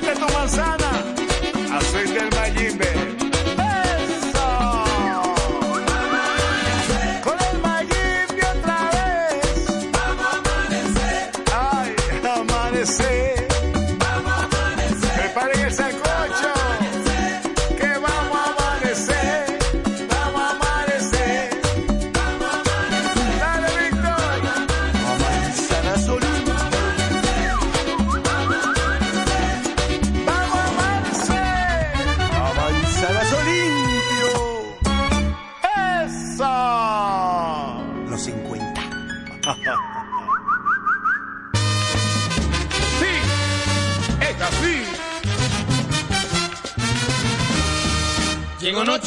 [0.00, 0.87] cómete tu manzana.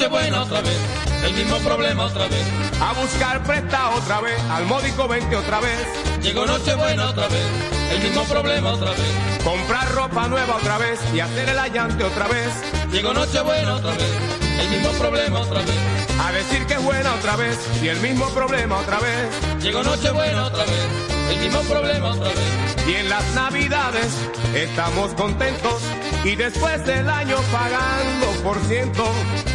[0.01, 0.79] Nochebuena otra vez,
[1.25, 2.43] el mismo problema otra vez.
[2.81, 5.87] A buscar presta otra vez, al módico 20 otra vez.
[6.23, 7.45] Llegó Nochebuena otra vez,
[7.91, 9.43] el mismo problema otra vez.
[9.43, 12.47] Comprar ropa nueva otra vez y hacer el allante otra vez.
[12.91, 14.11] Llegó Nochebuena otra vez,
[14.59, 15.77] el mismo problema otra vez.
[16.19, 19.29] A decir que es buena otra vez y el mismo problema otra vez.
[19.61, 20.87] Llegó Nochebuena otra vez,
[21.29, 22.87] el mismo problema otra vez.
[22.87, 24.17] Y en las navidades
[24.55, 25.83] estamos contentos
[26.23, 29.05] y después del año pagando por ciento.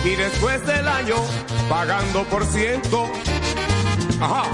[0.05, 1.17] Y después del año
[1.69, 3.11] pagando por ciento.
[4.21, 4.45] Ajá.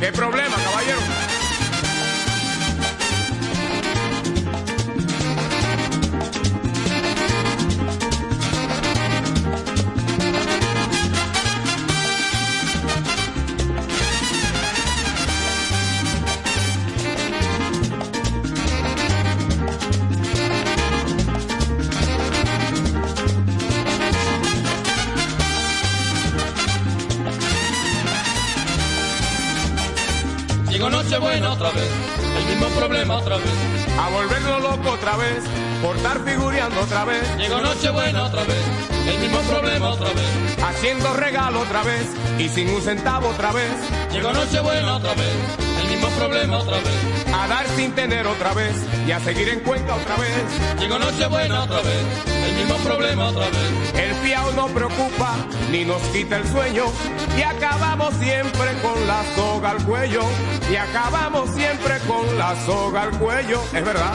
[0.00, 0.45] ¿Qué problema,
[35.82, 37.36] por estar figureando otra vez.
[37.36, 38.62] Llegó Nochebuena otra vez,
[39.06, 40.62] el mismo problema otra vez.
[40.62, 42.06] Haciendo regalo otra vez
[42.38, 43.72] y sin un centavo otra vez.
[44.12, 45.34] Llegó Nochebuena otra vez,
[45.82, 47.34] el mismo problema otra vez.
[47.34, 48.74] A dar sin tener otra vez
[49.06, 50.80] y a seguir en cuenta otra vez.
[50.80, 52.04] Llegó Nochebuena otra vez,
[52.48, 53.94] el mismo problema otra vez.
[53.94, 55.34] El fiao no preocupa
[55.70, 56.84] ni nos quita el sueño
[57.36, 60.22] y acabamos siempre con la soga al cuello.
[60.70, 64.14] Y acabamos siempre con la soga al cuello, es verdad.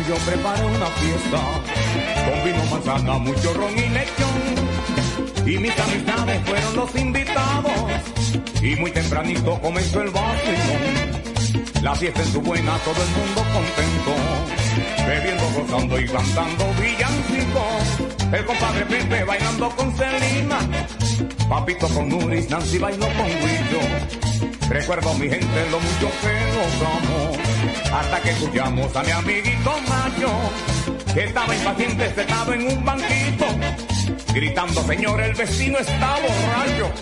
[0.00, 1.40] yo preparé una fiesta.
[2.24, 5.46] Con vino, manzana, mucho ron y lechón.
[5.46, 7.72] Y mis amistades fueron los invitados.
[8.62, 11.22] Y muy tempranito comenzó el vacilón.
[11.82, 14.12] La fiesta en su buena, todo el mundo contento.
[15.06, 18.32] Bebiendo, gozando y cantando villancicos.
[18.32, 20.58] El compadre Pepe bailando con Celina.
[21.48, 23.80] Papito con Nuris, Nancy bailó con Guillo.
[24.70, 27.41] Recuerdo a mi gente lo mucho que los amo
[27.92, 30.30] hasta que escuchamos a mi amiguito Macho,
[31.14, 33.46] que estaba impaciente sentado en un banquito,
[34.34, 36.92] gritando, señor, el vecino está borracho.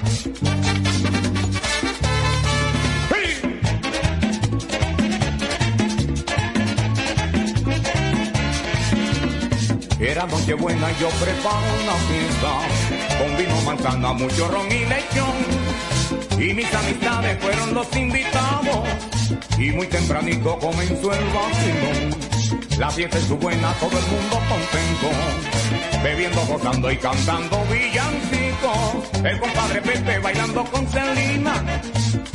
[10.00, 16.54] Era noche buena, yo preparo una fiesta, con vino, manzana, mucho ron y lechón, y
[16.54, 19.19] mis amistades fueron los invitados
[19.60, 22.78] y muy tempranito comenzó el vacilón.
[22.78, 29.24] La fiesta estuvo buena, todo el mundo contento, bebiendo, gozando y cantando villancicos.
[29.24, 31.82] El compadre Pepe bailando con Celina,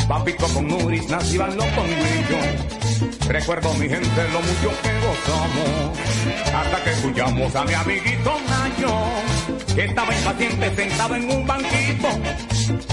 [0.08, 3.27] Papito con Nuris, Nancy con Grillo.
[3.27, 6.00] Recuerdo mi gente lo mucho que gozamos,
[6.53, 12.08] hasta que escuchamos a mi amiguito Nacho, que estaba impaciente sentado en un banquito,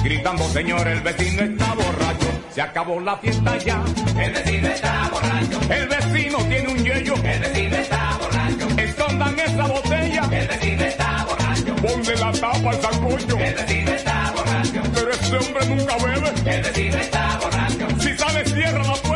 [0.02, 3.82] gritando señor el vecino está borracho se acabó la fiesta ya.
[4.18, 9.66] El vecino está borracho, el vecino tiene un yello, el vecino está borracho, escondan esa
[9.66, 15.10] botella, el vecino está borracho, ponle la tapa al sacocho, el vecino está borracho, pero
[15.12, 19.11] ese hombre nunca bebe, el vecino está borracho, si sale cierra la puerta.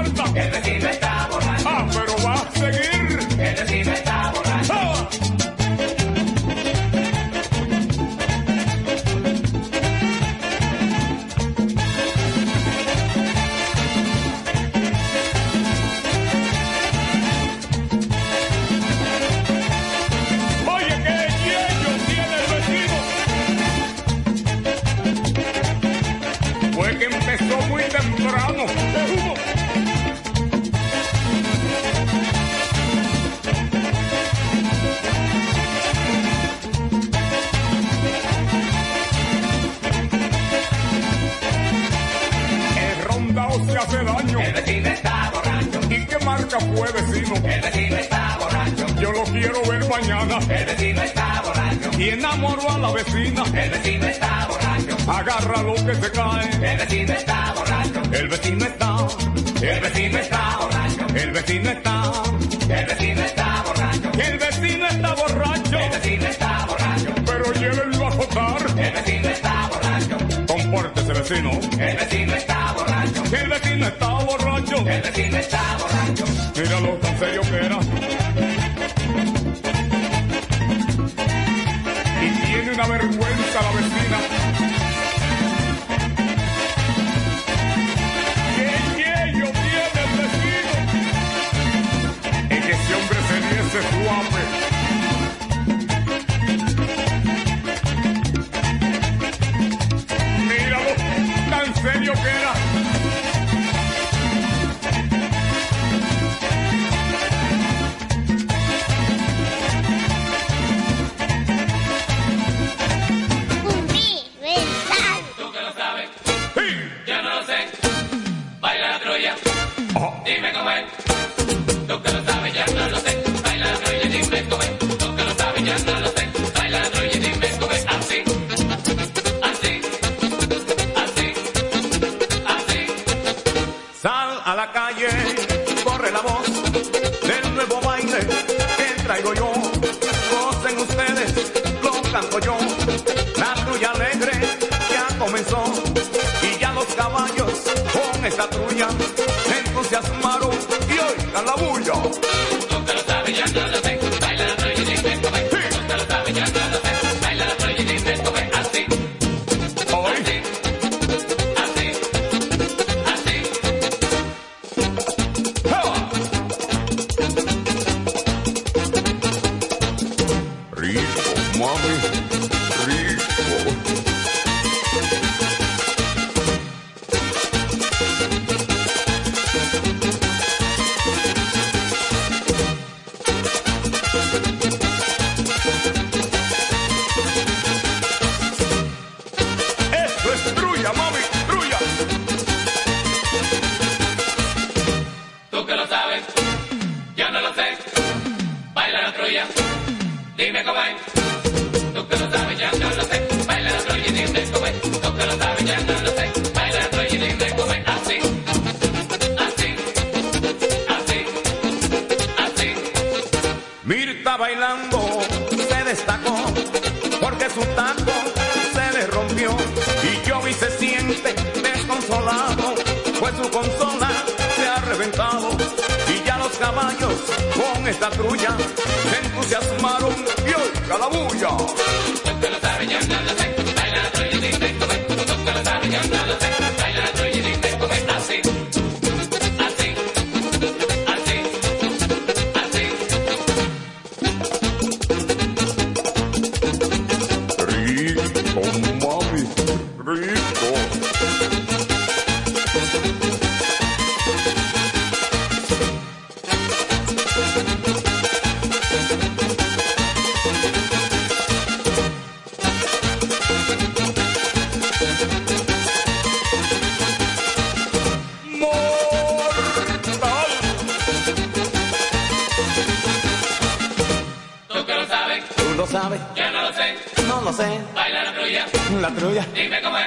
[276.15, 277.41] El tiempo caracteriza a esta persona.
[277.43, 277.81] lo sé.
[277.95, 278.67] Baila la trulla,
[279.01, 279.47] La trulla.
[279.55, 280.07] dime cómo es.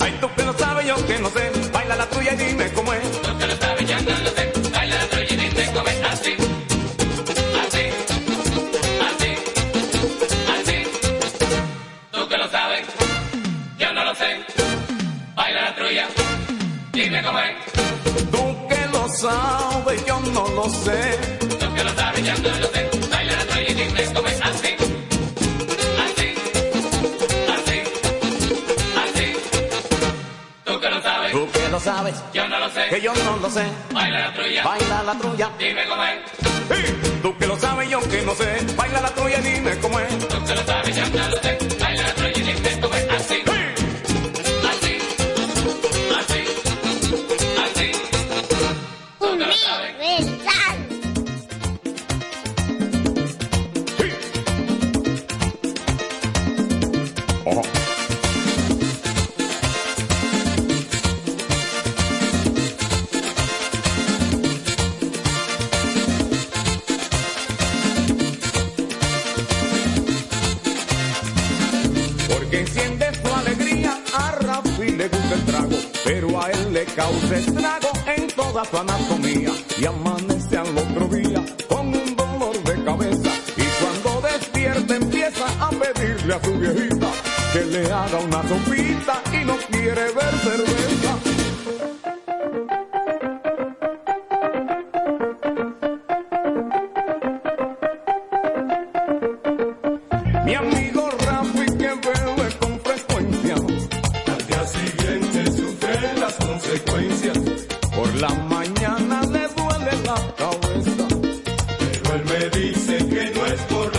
[0.00, 1.50] Ay, tú que lo sabes, yo que no sé.
[1.72, 3.22] Baila la tuya y dime cómo es.
[3.22, 4.52] Tú que lo sabes, yo no lo sé.
[4.72, 6.02] Baila la trulla y dime cómo es.
[6.04, 6.36] Así,
[7.66, 7.84] así,
[9.08, 9.30] así,
[10.56, 10.82] así.
[12.12, 12.86] Tú que lo sabes,
[13.78, 14.40] yo no lo sé.
[15.34, 16.06] Baila la trulla,
[16.92, 17.54] dime cómo es.
[18.30, 21.18] Tú que lo sabes, yo no lo sé.
[21.60, 22.90] Tú que lo sabes, yo no lo sé.
[31.84, 32.88] Sabes, yo no lo sé.
[32.88, 33.64] que yo no lo sé.
[33.92, 35.50] Baila la trulla, Baila la trulla.
[35.58, 36.18] dime cómo es.
[36.70, 38.66] Sí, tú que lo sabes, yo que no sé.
[38.74, 40.18] Baila la y dime cómo es.
[40.18, 41.43] Tú que lo sabes, yo no lo sé.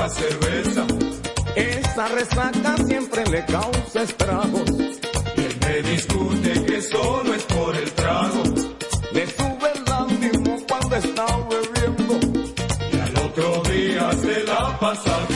[0.05, 0.85] La cerveza.
[1.55, 4.69] Esa resaca siempre le causa estragos.
[5.37, 8.43] Y él me discute que eso no es por el trago.
[9.13, 12.13] Le sube el ánimo cuando está bebiendo.
[12.93, 15.34] Y al otro día se la pasa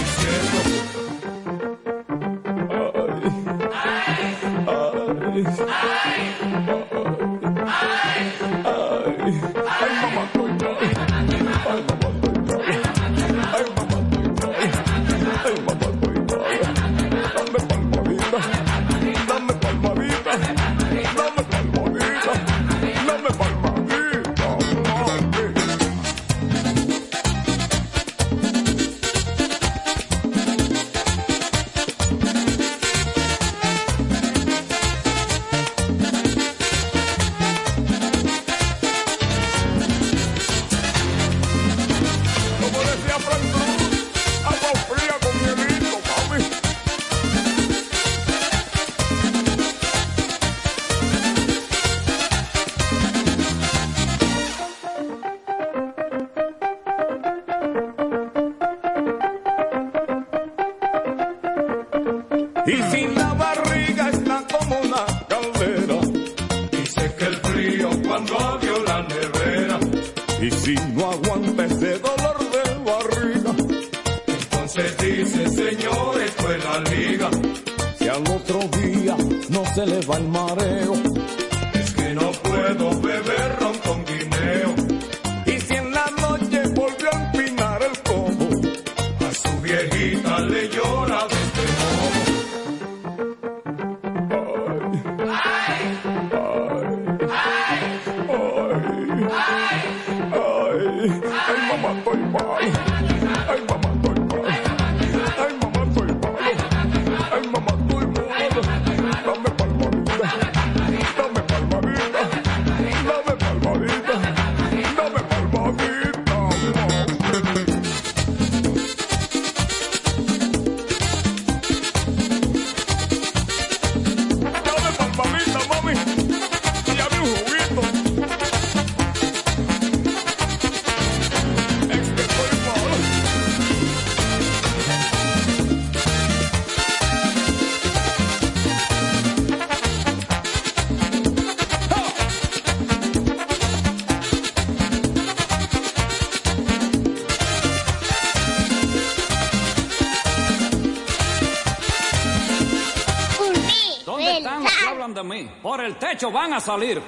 [156.27, 157.01] Van a salir.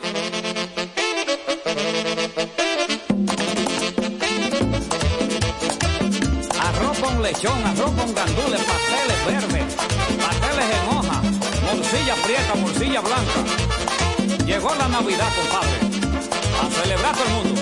[6.59, 9.75] Arroz con lechón, arroz con gandules, pasteles verdes.
[10.15, 11.21] pasteles en hoja,
[11.61, 14.45] morcilla prieta, morcilla blanca.
[14.45, 15.77] Llegó la Navidad, compadre,
[16.61, 17.61] a celebrar todo el mundo.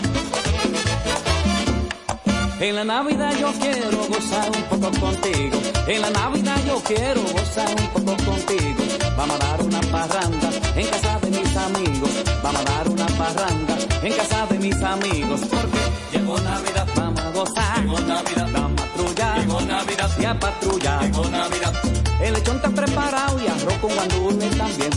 [2.59, 5.59] En la Navidad yo quiero gozar un poco contigo.
[5.87, 8.78] En la Navidad yo quiero gozar un poco contigo.
[9.19, 12.09] Vamos a dar una parranda en casa de mis amigos.
[12.41, 15.41] Vamos a dar una parranda en casa de mis amigos.
[15.41, 15.79] Porque
[16.13, 17.81] llegó Navidad, vamos a gozar.
[17.81, 19.39] Llegó Navidad, vamos a patrullar.
[19.39, 21.03] Llegó Navidad, y a patrullar.
[21.03, 21.73] Llegó Navidad.
[22.21, 24.89] El lechón está preparado y arroz con gandules también.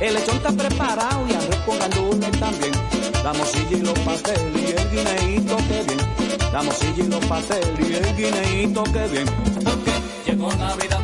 [0.00, 2.72] El lechón está preparado y arroz con gandules también.
[3.24, 5.98] La morcilla y los pasteles y el guineíto que bien.
[6.52, 9.26] La morcilla y los pasteles y el guineíto que bien.
[9.64, 9.92] Porque
[10.26, 11.00] llegó Navidad,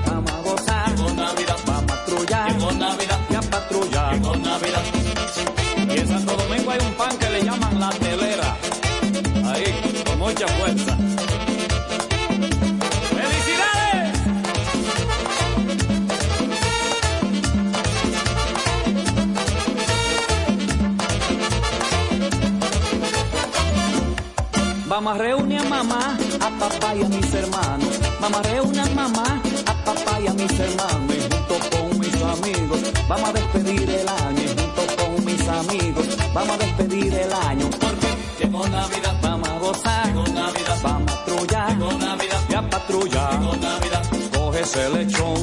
[26.80, 28.00] papá y a mis hermanos.
[28.20, 31.14] Vamos a reunir a mamá, a papá y a mis hermanos.
[31.14, 34.42] Y junto con mis amigos, vamos a despedir el año.
[34.42, 37.70] Y junto con mis amigos, vamos a despedir el año.
[37.70, 40.06] Porque llegó Navidad, vamos a gozar.
[40.06, 41.70] Llegó Navidad, vamos a patrullar.
[41.70, 43.40] Llegó Navidad, y a patrullar.
[43.40, 44.02] Llegó Navidad,
[44.34, 45.42] coge ese lechón,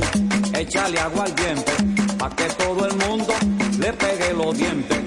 [0.54, 1.74] échale agua al diente,
[2.18, 3.34] pa' que todo el mundo
[3.80, 4.98] le pegue los dientes.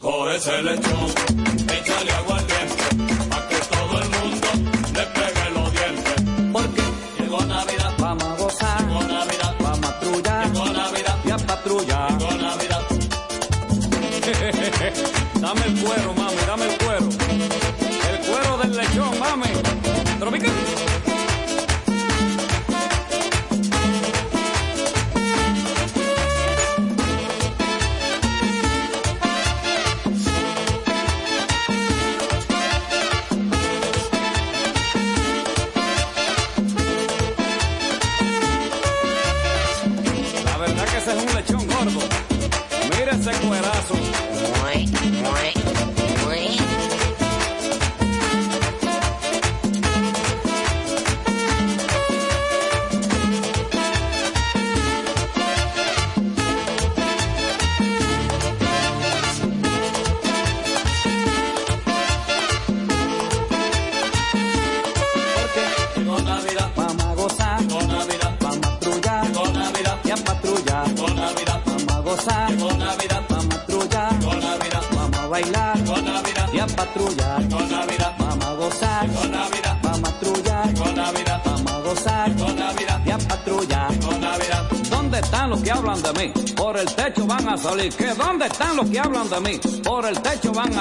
[0.00, 1.06] Coge ese lechón,
[1.68, 2.43] échale agua al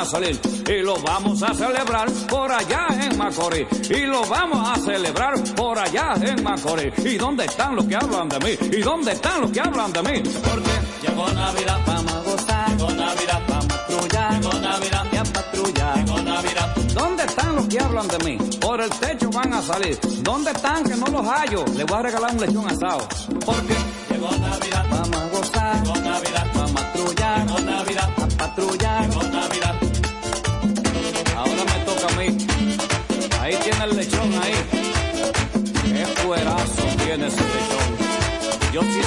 [0.06, 0.40] salir.
[0.68, 3.68] Y lo vamos a celebrar por allá en Macorís.
[3.90, 6.94] Y lo vamos a celebrar por allá en Macorís.
[7.06, 8.58] ¿Y dónde están los que hablan de mí?
[8.78, 10.24] ¿Y dónde están los que hablan de mí?
[10.24, 12.70] Porque llegó Navidad, vamos a gozar.
[12.70, 14.42] Llegó Navidad, vamos a patrullar.
[14.42, 16.06] Llegó Navidad, y patrullar.
[16.06, 16.76] Llegó Navidad.
[16.94, 18.38] ¿Dónde están los que hablan de mí?
[18.60, 20.00] Por el techo van a salir.
[20.22, 21.66] ¿Dónde están que no los hallo?
[21.76, 23.08] Les voy a regalar un lechón asado.
[23.46, 23.76] Porque
[24.10, 25.84] llegó Navidad, vamos a gozar.
[25.84, 27.48] Llegó Navidad, vamos a patrullar.
[27.48, 29.10] Llegó Navidad, a patrullar.
[29.10, 29.83] Llegó Navidad.
[33.84, 34.54] El lechón ahí.
[35.84, 38.72] Qué cuerazo tiene ese lechón.
[38.72, 39.02] Yo sí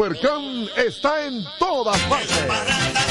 [0.00, 3.09] El Supercan está en todas partes.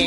[0.00, 0.06] A.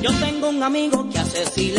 [0.00, 1.77] Yo tengo un amigo que hace silencio.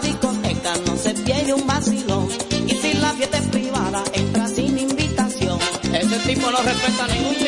[0.00, 2.28] discoteca no se pierde un vacilón.
[2.66, 5.58] Y si la fiesta es privada, entra sin invitación.
[5.92, 7.47] Ese tipo no respeta ningún tipo.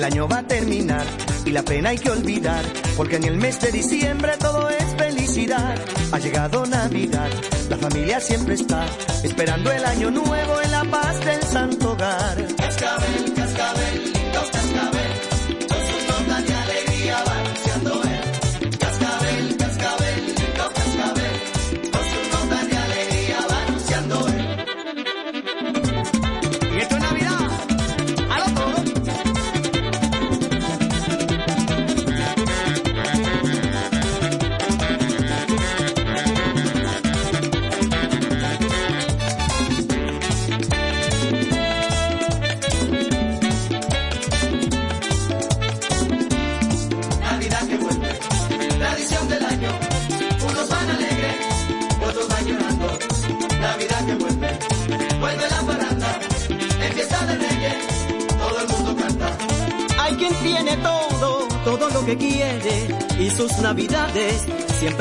[0.00, 1.04] el año va a terminar
[1.44, 2.64] y la pena hay que olvidar,
[2.96, 5.74] porque en el mes de diciembre todo es felicidad.
[6.10, 7.28] Ha llegado Navidad,
[7.68, 8.86] la familia siempre está
[9.22, 12.46] esperando el año nuevo en la paz del santo hogar.
[12.56, 14.19] Cascabel, cascabel.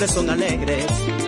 [0.09, 0.85] Son alegres.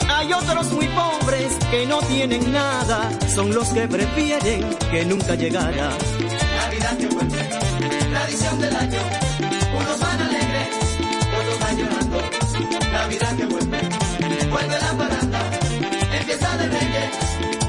[0.10, 5.90] Hay otros muy pobres que no tienen nada, son los que prefieren que nunca llegara.
[6.58, 7.50] Navidad que vuelve,
[8.12, 9.00] tradición del año,
[9.78, 10.68] unos van alegres,
[11.40, 12.18] otros van llorando.
[12.92, 13.80] Navidad que vuelve,
[14.50, 15.40] vuelve la parranda,
[16.14, 17.12] en fiesta de reyes,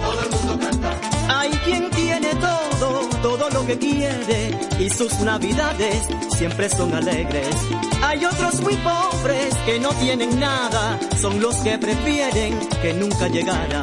[0.01, 1.41] todo el mundo canta.
[1.41, 6.03] Hay quien tiene todo, todo lo que quiere y sus navidades
[6.37, 7.55] siempre son alegres.
[8.03, 13.83] Hay otros muy pobres que no tienen nada, son los que prefieren que nunca llegara.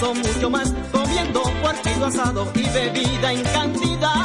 [0.00, 4.24] gozo mucho más, comiendo puerquito asado y bebida en cantidad.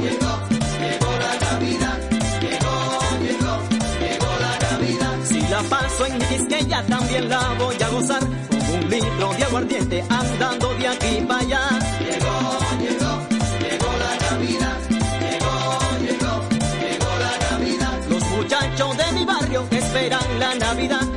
[0.00, 0.38] Llegó,
[0.80, 1.98] llegó la Navidad.
[2.40, 3.54] Llegó, llegó,
[4.00, 5.16] llegó la Navidad.
[5.24, 10.04] Si la paso en quisqueya también la voy a gozar, con un litro de aguardiente
[10.08, 11.60] andando de aquí para allá.
[12.00, 13.12] Llegó, llegó,
[13.60, 14.78] llegó la Navidad.
[14.90, 15.54] Llegó,
[16.00, 16.48] llegó,
[16.80, 17.98] llegó la Navidad.
[18.08, 21.09] Los muchachos de mi barrio esperan la Navidad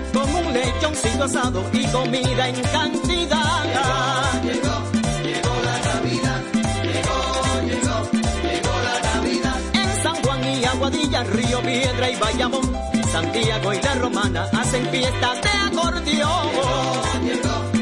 [1.24, 3.64] asado y comida en cantidad.
[4.44, 4.76] Llegó,
[5.24, 6.42] llegó la Navidad.
[6.84, 8.12] Llegó, llegó,
[8.44, 9.56] llegó la Navidad.
[9.74, 12.78] En San Juan y Aguadilla, Río Piedra y Bayamón,
[13.12, 16.50] Santiago y La Romana hacen fiestas de acordeón.
[16.52, 17.73] Llegó, llegó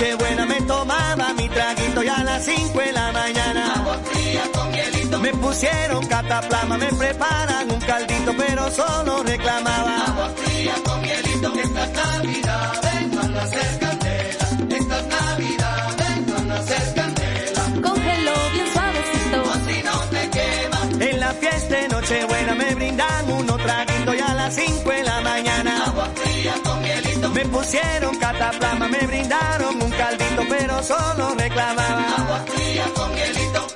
[0.00, 4.72] Nochebuena me tomaba mi traguito y a las 5 de la mañana Agua fría con
[4.72, 5.20] hielito.
[5.20, 10.06] me pusieron cataplama, me preparan un caldito, pero solo reclamaba.
[10.06, 11.52] Agua fría con hielito.
[11.54, 14.46] Estas navidades van a ser candela.
[14.70, 17.62] Estas navidades van a ser candela.
[17.82, 19.52] Cógelo bien suavecito.
[19.52, 21.04] Así no te quema.
[21.10, 25.20] En la fiesta en Nochebuena me brindan uno traguito y a las 5 de la
[25.20, 26.69] mañana Agua fría con
[27.50, 32.06] pusieron cataplama, me brindaron un caldito, pero solo reclamaba.
[32.18, 33.66] Agua fría con hielito.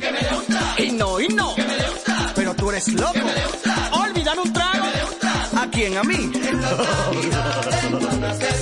[0.00, 0.42] Que me trago.
[0.78, 1.74] Y no, y no, Que me
[2.04, 2.32] trago.
[2.34, 3.12] pero tú eres loco.
[3.12, 3.32] Que me
[3.62, 3.96] trago.
[4.02, 4.72] Olvidar un trago.
[4.72, 5.60] Que me trago.
[5.60, 5.96] ¿A quién?
[5.98, 6.30] ¿A mí?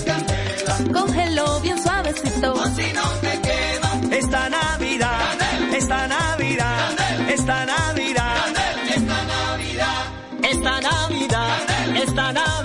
[0.06, 0.92] Candela.
[0.92, 2.54] Cógelo bien suavecito.
[2.62, 4.16] Así no te quema.
[4.16, 5.20] Esta Navidad,
[5.76, 6.90] esta Navidad,
[7.28, 8.36] esta Navidad,
[8.88, 10.04] Esta Navidad.
[10.42, 11.58] esta Navidad,
[11.96, 12.55] esta Navidad,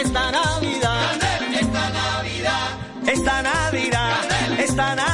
[0.00, 1.18] esta Navidad,
[1.60, 2.68] Esta Navidad.
[3.06, 4.10] esta Navidad,
[4.58, 5.07] esta Navidad,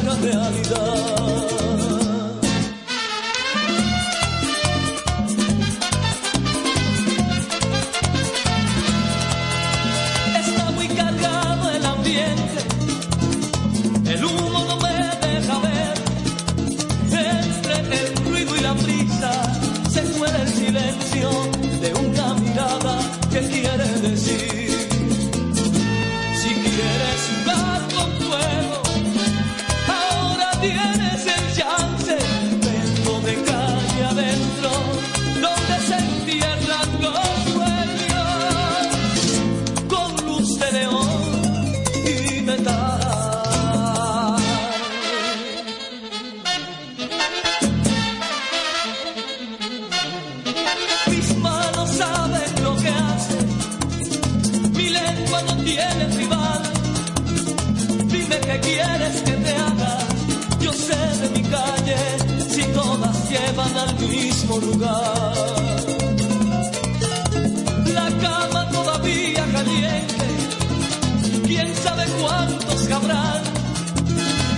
[0.00, 1.19] haga realidad.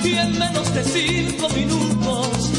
[0.05, 2.50] Y en menos de cinco minutos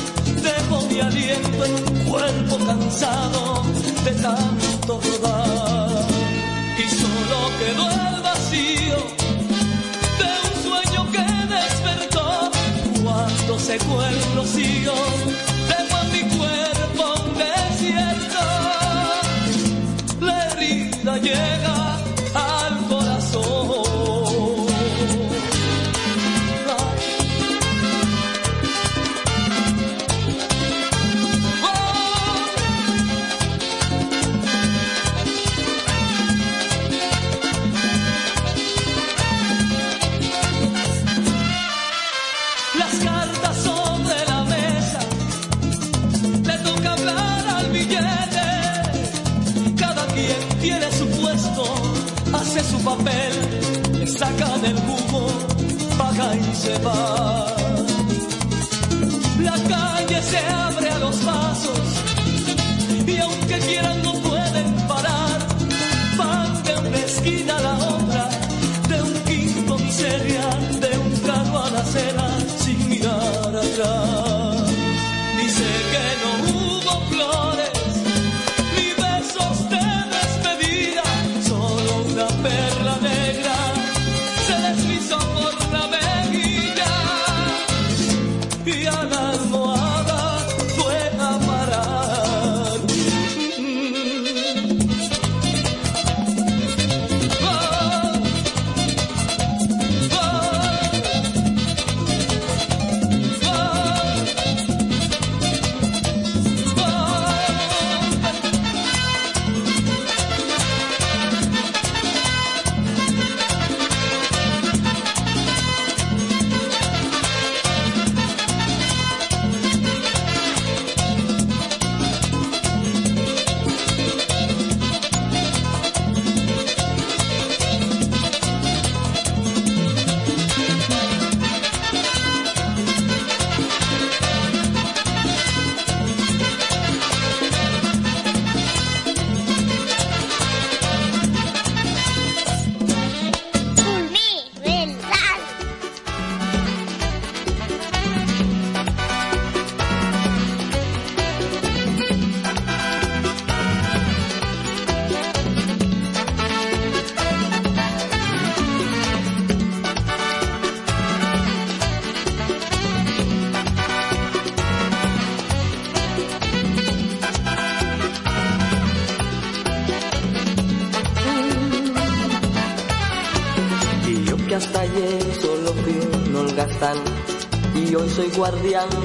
[0.41, 3.63] dejo mi aliento en un cuerpo cansado
[4.05, 6.05] de tanto rodar.
[6.77, 8.97] Y solo quedó el vacío
[10.19, 12.51] de un sueño que despertó
[13.03, 14.23] cuando secó el.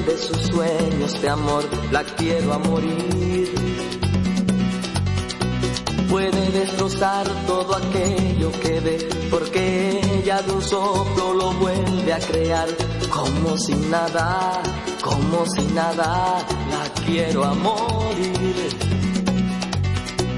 [0.09, 3.53] De sus sueños de amor, la quiero a morir.
[6.09, 12.67] Puede destrozar todo aquello que ve, porque ella de un soplo lo vuelve a crear,
[13.11, 14.63] como si nada,
[15.03, 16.43] como si nada,
[16.73, 18.69] la quiero a morir.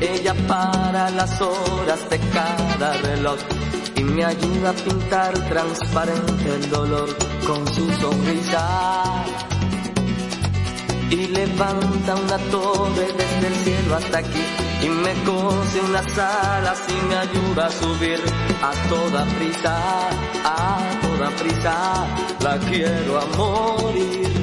[0.01, 3.39] Ella para las horas de cada reloj
[3.95, 7.07] y me ayuda a pintar transparente el dolor
[7.47, 9.23] con su sonrisa.
[11.11, 14.45] Y levanta una torre desde el cielo hasta aquí
[14.81, 18.19] y me cose unas alas y me ayuda a subir
[18.63, 20.09] a toda prisa,
[20.45, 22.07] a toda prisa.
[22.39, 24.40] La quiero a morir.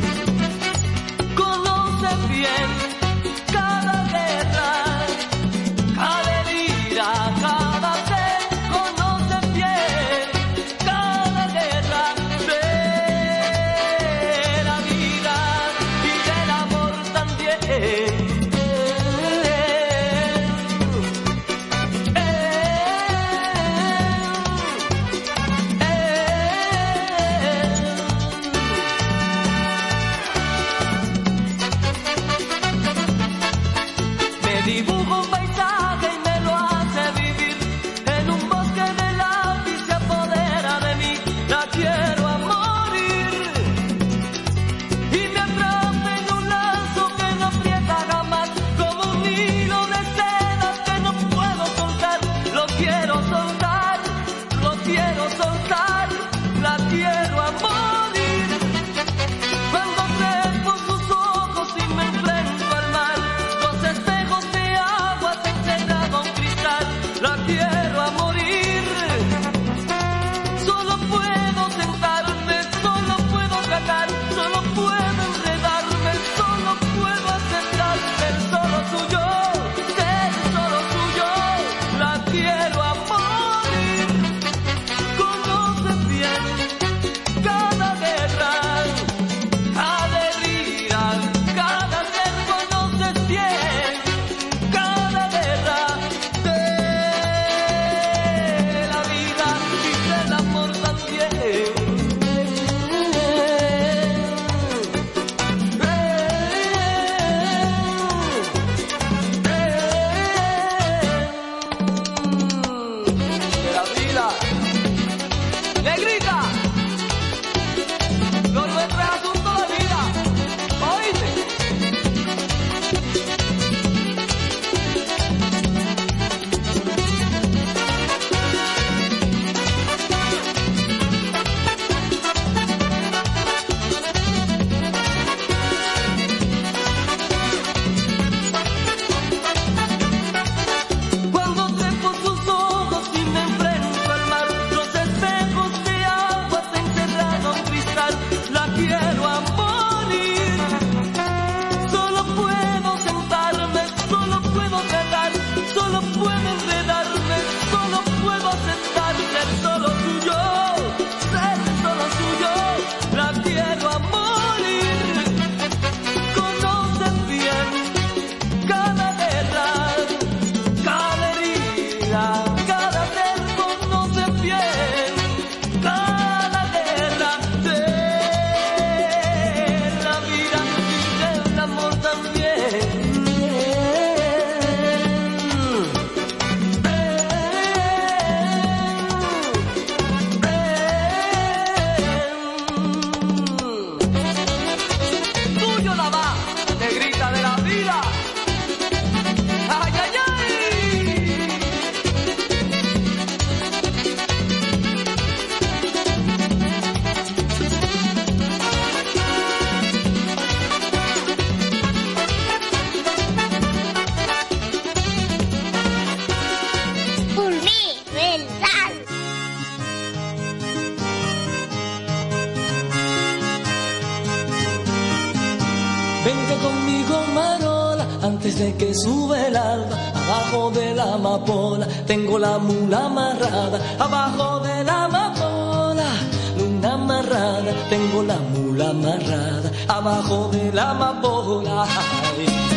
[233.99, 236.11] abajo de la amapola,
[236.57, 241.85] luna amarrada, tengo la mula amarrada, abajo de la amapola.
[241.85, 242.69] Ay.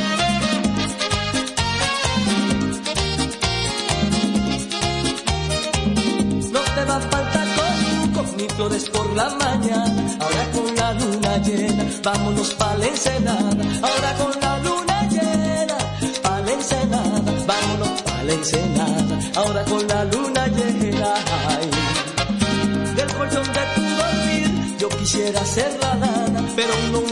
[8.38, 14.14] ni flores por la mañana, ahora con la luna llena, vámonos pa' la ensenada, ahora
[14.20, 14.30] con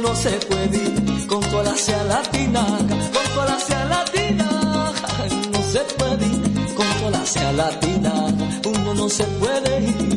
[0.01, 1.27] no se puede ir.
[1.27, 5.07] Con cola hacia la tinaja, con cola hacia la tinaja,
[5.51, 6.75] no se puede ir.
[6.75, 8.33] Con cola hacia la tinaja,
[8.65, 10.08] uno no se puede ir.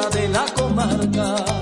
[0.00, 1.61] de la comarca.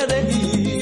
[0.00, 0.79] puede ir.